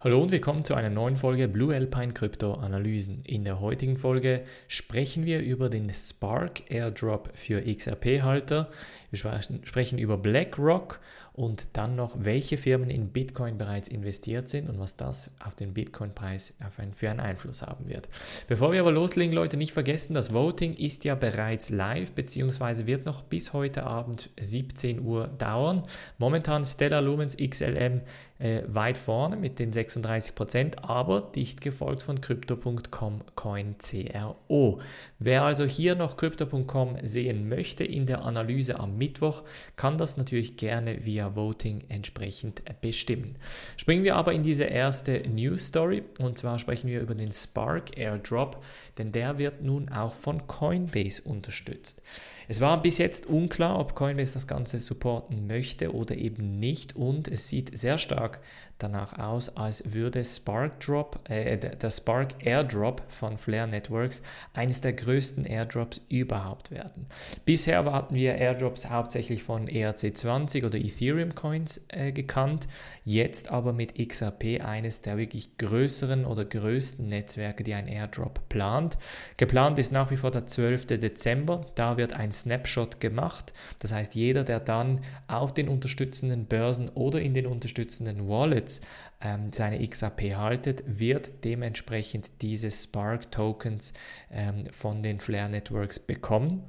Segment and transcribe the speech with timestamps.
[0.00, 3.24] Hallo und willkommen zu einer neuen Folge Blue Alpine Krypto Analysen.
[3.24, 8.70] In der heutigen Folge sprechen wir über den Spark Airdrop für XRP-Halter.
[9.10, 11.00] Wir sprechen über BlackRock
[11.38, 15.72] und dann noch, welche Firmen in Bitcoin bereits investiert sind und was das auf den
[15.72, 16.54] Bitcoin-Preis
[16.92, 18.08] für einen Einfluss haben wird.
[18.48, 23.06] Bevor wir aber loslegen, Leute, nicht vergessen, das Voting ist ja bereits live, beziehungsweise wird
[23.06, 25.84] noch bis heute Abend 17 Uhr dauern.
[26.18, 28.00] Momentan Stellar Lumens XLM
[28.38, 34.80] äh, weit vorne mit den 36%, aber dicht gefolgt von Crypto.com Coin CRO.
[35.18, 39.42] Wer also hier noch Crypto.com sehen möchte in der Analyse am Mittwoch,
[39.76, 43.36] kann das natürlich gerne via Voting entsprechend bestimmen.
[43.76, 47.96] Springen wir aber in diese erste News Story und zwar sprechen wir über den Spark
[47.96, 48.62] Airdrop,
[48.98, 52.02] denn der wird nun auch von Coinbase unterstützt.
[52.48, 57.28] Es war bis jetzt unklar, ob Coinbase das Ganze supporten möchte oder eben nicht und
[57.28, 58.40] es sieht sehr stark
[58.78, 64.22] danach aus, als würde Spark Drop, äh, der Spark Airdrop von Flare Networks
[64.54, 67.06] eines der größten Airdrops überhaupt werden.
[67.44, 72.68] Bisher hatten wir Airdrops hauptsächlich von ERC20 oder Ethereum Coins äh, gekannt,
[73.04, 78.98] jetzt aber mit XRP eines der wirklich größeren oder größten Netzwerke, die ein Airdrop plant.
[79.36, 80.86] Geplant ist nach wie vor der 12.
[80.86, 86.88] Dezember, da wird ein Snapshot gemacht, das heißt jeder, der dann auf den unterstützenden Börsen
[86.90, 88.80] oder in den unterstützenden Wallets Wallets
[89.20, 93.92] ähm, seine XRP haltet, wird dementsprechend diese Spark Tokens
[94.30, 96.62] ähm, von den Flare Networks bekommen.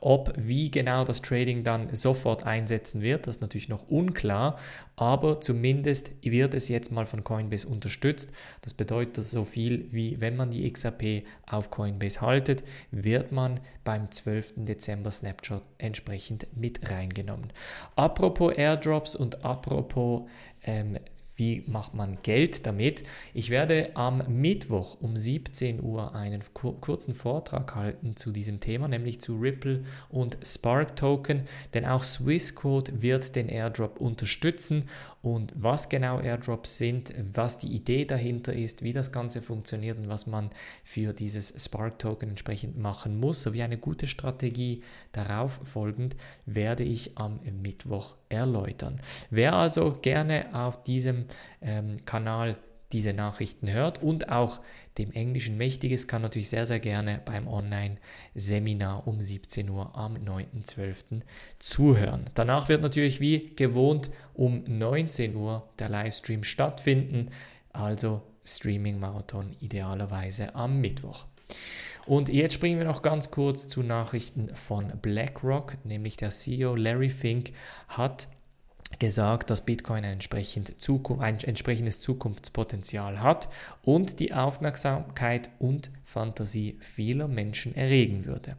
[0.00, 4.56] Ob, wie genau das Trading dann sofort einsetzen wird, das ist natürlich noch unklar,
[4.96, 8.30] aber zumindest wird es jetzt mal von Coinbase unterstützt.
[8.60, 14.10] Das bedeutet so viel wie, wenn man die XRP auf Coinbase haltet, wird man beim
[14.10, 14.54] 12.
[14.56, 17.52] Dezember Snapshot entsprechend mit reingenommen.
[17.96, 20.28] Apropos Airdrops und apropos
[20.62, 20.98] ähm,
[21.38, 23.04] wie macht man Geld damit?
[23.32, 29.20] Ich werde am Mittwoch um 17 Uhr einen kurzen Vortrag halten zu diesem Thema, nämlich
[29.20, 31.44] zu Ripple und Spark Token,
[31.74, 34.84] denn auch Swissquote wird den Airdrop unterstützen
[35.22, 40.08] und was genau Airdrops sind, was die Idee dahinter ist, wie das Ganze funktioniert und
[40.08, 40.50] was man
[40.84, 44.82] für dieses Spark Token entsprechend machen muss, sowie eine gute Strategie
[45.12, 46.16] darauf folgend,
[46.46, 49.00] werde ich am Mittwoch erläutern.
[49.30, 51.27] Wer also gerne auf diesem
[51.60, 52.56] ähm, Kanal
[52.92, 54.60] diese Nachrichten hört und auch
[54.96, 60.14] dem Englischen mächtig ist, kann natürlich sehr, sehr gerne beim Online-Seminar um 17 Uhr am
[60.16, 61.20] 9.12.
[61.58, 62.24] zuhören.
[62.34, 67.30] Danach wird natürlich wie gewohnt um 19 Uhr der Livestream stattfinden,
[67.72, 71.26] also Streaming-Marathon idealerweise am Mittwoch.
[72.06, 77.10] Und jetzt springen wir noch ganz kurz zu Nachrichten von BlackRock, nämlich der CEO Larry
[77.10, 77.52] Fink
[77.86, 78.28] hat
[78.98, 83.48] gesagt, dass Bitcoin ein, entsprechend Zukunft, ein entsprechendes Zukunftspotenzial hat
[83.82, 88.56] und die Aufmerksamkeit und Fantasie vieler Menschen erregen würde.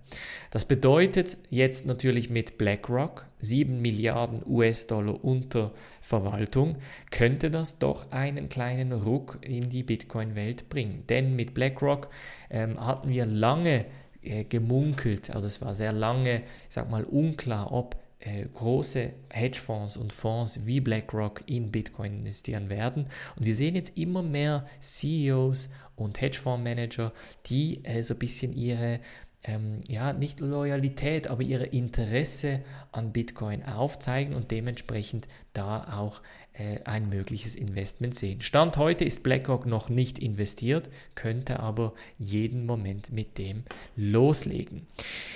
[0.52, 6.78] Das bedeutet jetzt natürlich mit BlackRock 7 Milliarden US-Dollar unter Verwaltung,
[7.10, 11.06] könnte das doch einen kleinen Ruck in die Bitcoin-Welt bringen.
[11.08, 12.10] Denn mit BlackRock
[12.50, 13.86] ähm, hatten wir lange
[14.22, 19.98] äh, gemunkelt, also es war sehr lange, ich sag mal, unklar, ob äh, große Hedgefonds
[19.98, 23.08] und Fonds wie BlackRock in Bitcoin investieren werden.
[23.36, 27.14] Und wir sehen jetzt immer mehr CEOs und Hedgefondsmanager,
[27.46, 29.00] die äh, so ein bisschen ihre
[29.44, 32.62] ähm, ja, nicht Loyalität, aber ihre Interesse
[32.92, 36.22] an Bitcoin aufzeigen und dementsprechend da auch
[36.54, 38.42] äh, ein mögliches Investment sehen.
[38.42, 43.64] Stand heute ist BlackRock noch nicht investiert, könnte aber jeden Moment mit dem
[43.96, 44.88] loslegen.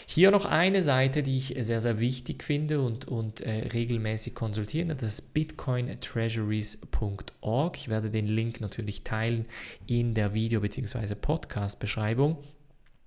[0.06, 4.94] Hier noch eine Seite, die ich sehr, sehr wichtig finde und, und äh, regelmäßig konsultiere,
[4.96, 7.78] das ist bitcointreasuries.org.
[7.78, 9.46] Ich werde den Link natürlich teilen
[9.88, 11.16] in der Video- bzw.
[11.16, 12.36] Podcast-Beschreibung.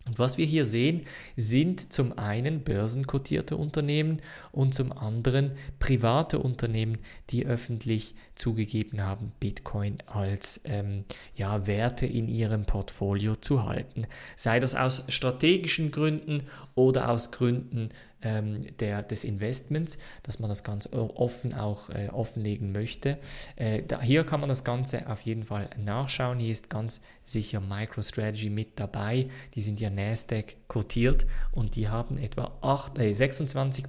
[0.07, 1.03] Und was wir hier sehen,
[1.37, 4.23] sind zum einen börsenkotierte Unternehmen
[4.53, 6.99] und zum anderen private Unternehmen,
[7.31, 11.05] die öffentlich zugegeben haben, Bitcoin als ähm,
[11.35, 14.07] ja, Werte in ihrem Portfolio zu halten.
[14.37, 16.45] Sei das aus strategischen Gründen
[16.77, 17.89] oder aus Gründen
[18.23, 23.19] ähm, der, des Investments, dass man das ganz offen auch äh, offenlegen möchte.
[23.57, 26.39] Äh, da, hier kann man das Ganze auf jeden Fall nachschauen.
[26.39, 29.29] Hier ist ganz sicher MicroStrategy mit dabei.
[29.55, 33.87] Die sind ja Nasdaq kotiert und die haben etwa 8, äh, 26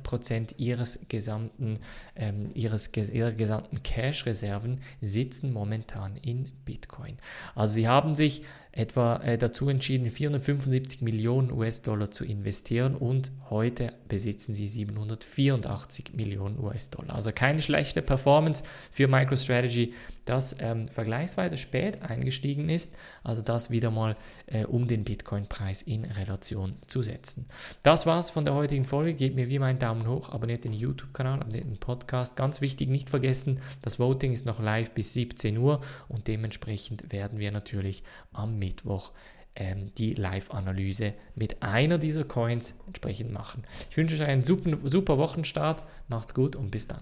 [0.58, 1.80] ihres gesamten,
[2.16, 7.18] ähm, ihres, ihrer gesamten Cash-Reserven sitzen momentan in Bitcoin.
[7.56, 8.44] Also sie haben sich
[8.78, 16.60] etwa äh, dazu entschieden, 475 Millionen US-Dollar zu investieren und heute besitzen sie 784 Millionen
[16.60, 17.16] US-Dollar.
[17.16, 19.94] Also keine schlechte Performance für MicroStrategy,
[20.26, 22.94] das ähm, vergleichsweise spät eingestiegen ist,
[23.24, 24.16] also das wieder mal
[24.46, 27.48] äh, um den Bitcoin-Preis in Relation zu setzen.
[27.82, 29.14] Das war's von der heutigen Folge.
[29.14, 32.36] Gebt mir wie immer einen Daumen hoch, abonniert den YouTube-Kanal, abonniert den Podcast.
[32.36, 37.40] Ganz wichtig, nicht vergessen, das Voting ist noch live bis 17 Uhr und dementsprechend werden
[37.40, 38.04] wir natürlich
[38.34, 39.14] am Mittwoch
[39.56, 43.64] ähm, die Live-Analyse mit einer dieser Coins entsprechend machen.
[43.90, 45.84] Ich wünsche euch einen super, super Wochenstart.
[46.08, 47.02] Macht's gut und bis dann.